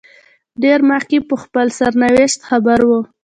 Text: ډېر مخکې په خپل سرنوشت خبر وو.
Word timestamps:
ډېر 0.63 0.79
مخکې 0.91 1.17
په 1.29 1.35
خپل 1.43 1.67
سرنوشت 1.79 2.39
خبر 2.49 2.79
وو. 2.87 2.99